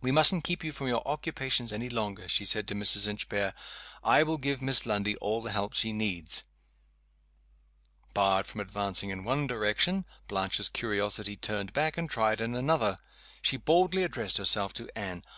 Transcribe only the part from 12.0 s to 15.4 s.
tried in another. She boldly addressed herself to Anne.